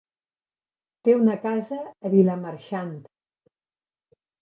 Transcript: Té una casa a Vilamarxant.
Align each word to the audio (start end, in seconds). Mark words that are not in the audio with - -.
Té 1.09 1.15
una 1.17 1.35
casa 1.45 1.79
a 2.09 2.13
Vilamarxant. 2.17 2.93